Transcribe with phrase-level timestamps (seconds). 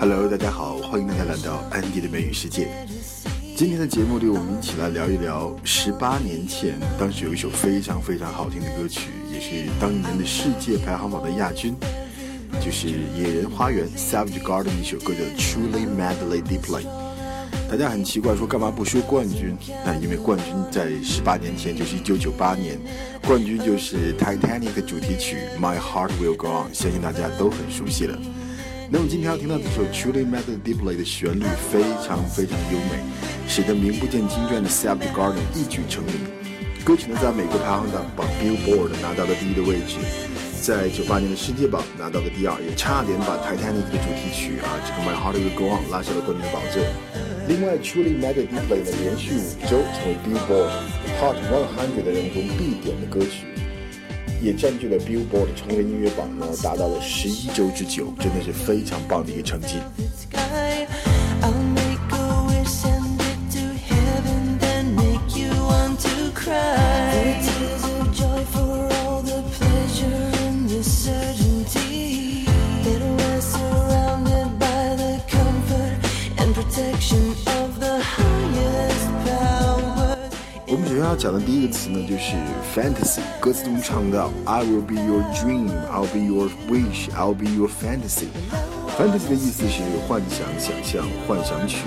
[0.00, 2.68] Hello，大家好，欢迎大家来到安迪的美语世界。
[3.54, 11.76] 今天的节目里，我们一起来聊一聊十八年前，当时有一首非常非常好听的歌曲，也是当年的世界排行榜的亚军，
[12.64, 16.86] 就是野人花园 Savage Garden 一首歌叫 Truly Madly Deeply。
[17.70, 19.54] 大家很奇怪，说干嘛不说冠军？
[19.84, 22.78] 那因为冠军在十八年前，就是一九九八年，
[23.26, 28.18] 冠军就是 Titanic 主题曲 My Heart Will Go On，相信大家都很熟悉了。
[28.92, 32.98] 那么今天要听到这首 Truly Madly Deeply 的旋律非常非常优美，
[33.46, 36.14] 使得名不见经传的 Savage Garden 一举成名。
[36.84, 39.94] 歌曲呢，在美国排行榜 Billboard 拿到了第一的位置，
[40.60, 46.82] 在九八年的世界榜拿到了第二，也差点把 Titanic 的主题曲啊这个 My Heart Will Go On 拉下了冠军的宝座。
[47.46, 50.66] 另外，Truly Madly Deeply 呢，连续五周成为 Billboard
[51.22, 53.46] Hot 100的人中必点的歌曲。
[54.42, 59.76] 也占据了 Billboard 成人音乐榜呢，达到了十一周之久，真的是非常棒的一个成绩。
[81.04, 82.36] 要讲的第一个词呢，就是
[82.74, 83.20] fantasy。
[83.40, 88.28] 歌词中唱到，I will be your dream, I'll be your wish, I'll be your fantasy。
[88.98, 91.78] fantasy 的意思是幻想、想象、幻想曲。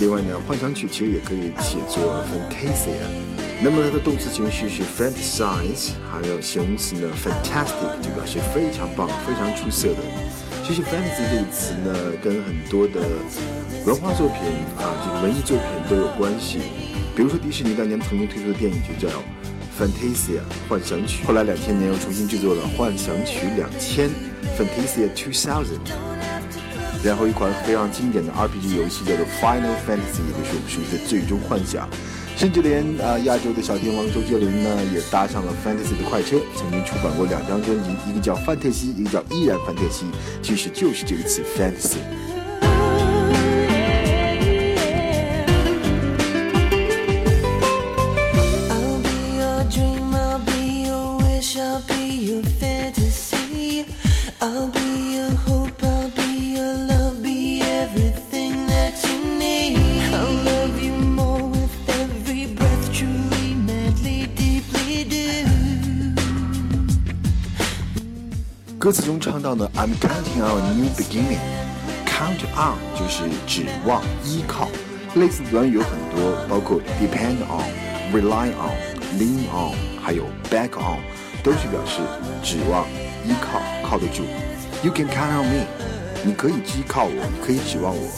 [0.00, 2.98] 另外呢，幻想曲其实也可以写作 fantasia。
[3.62, 9.98] 那么它的动词形式是 fantasize，还有形容词呢 fantastic，就表示非常棒、非常出色的。
[10.62, 13.00] 其实 fantasy 这个词呢，跟很多的
[13.86, 14.36] 文化作品
[14.76, 16.60] 啊，这个文艺作品都有关系。
[17.16, 19.08] 比如说，迪士尼当年曾经推出的电影就叫
[19.80, 24.10] 《Fantasia 幻想曲》，后来两千年又重新制作了《幻想曲两千》
[24.52, 25.80] （Fantasia Two Thousand）。
[27.02, 31.88] 然后一款非常经典的 RPG 游戏叫做《Final Fantasy》，也就是我们熟悉的《最终幻想》。
[32.36, 40.04] 甚至连啊亚洲的小天王周杰伦呢，也搭上了 Fantasy 的快车，曾经出版过两张专辑，一个叫《范特西》，一个叫《依然范特西》，
[40.42, 41.96] 其实就是这个词 Fantasy。
[68.86, 71.40] 歌词中唱到呢，I'm counting on a new beginning。
[72.06, 74.68] Count on 就是指望、依靠，
[75.16, 77.66] 类似的短语有很多，包括 depend on、
[78.14, 78.70] rely on、
[79.18, 81.00] lean on，还有 back on，
[81.42, 82.00] 都是表示
[82.44, 82.86] 指望、
[83.24, 84.22] 依靠、靠得住。
[84.84, 85.66] You can count on me，
[86.22, 88.08] 你可以依靠我，你可以指望我，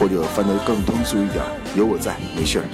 [0.00, 1.44] 或者翻得更通俗一点，
[1.76, 2.64] 有我在，没事儿。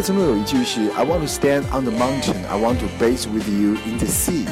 [0.00, 3.98] 歌词中有一句是 "I want to stand on the mountain, I want to bathe with you in
[3.98, 4.46] the sea"，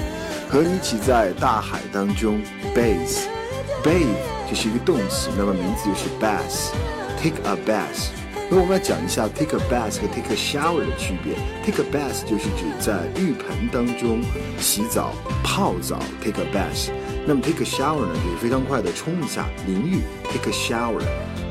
[0.46, 2.42] 和你一起在大海当中
[2.74, 4.14] bathe，bathe
[4.46, 8.10] 就是一个动词，那么名词就是 bath，take a bath。
[8.50, 11.34] 那我们来讲一下 take a bath 和 take a shower 的区别。
[11.64, 14.20] take a bath 就是指在浴盆当中
[14.60, 16.90] 洗澡、泡澡，take a bath。
[17.26, 21.00] 那么 take a shower 呢，就是非常快的冲一下，淋浴，take a shower。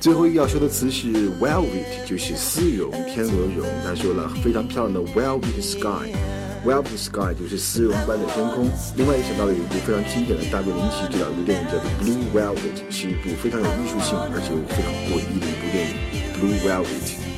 [0.00, 3.68] 最后一个要说的词是 velvet，就是丝绒、天鹅绒。
[3.84, 8.66] 他说了非常漂亮的 velvet sky，velvet sky 就是丝绒般的天空。
[8.96, 15.92] 另外也想到了一部非常经典的大卫林奇执导的电影叫做 Blue Velvet，是一部非常有艺术性而且又非常诡异的一部电影
[16.40, 17.29] Blue Velvet。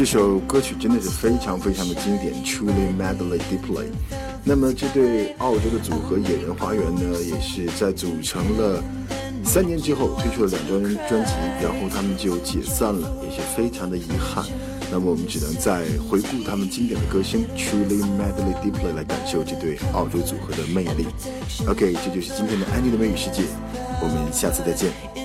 [0.00, 3.84] 这首歌曲真的是非常非常的经典，Truly Madly Deeply。
[4.42, 8.82] 那么这对澳洲的组合野人花园呢，也是在组成了
[9.44, 11.32] 三年之后推出了两张专辑，
[11.62, 14.42] 然后他们就解散了，也是非常的遗憾。
[14.90, 21.08] 那么我们只能在回顾他们经典的歌声，Truly Madly Deeply 来感受这对澳洲组合的魅力。
[21.68, 23.42] OK，这就是今天的安妮的美语世界，
[24.00, 25.19] 我们下次再见。